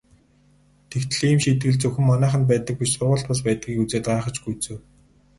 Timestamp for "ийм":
1.29-1.39